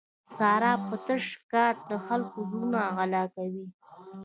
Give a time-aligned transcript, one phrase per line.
[0.35, 3.65] ساره په تش کاته د خلکو زړونه غلا کوي.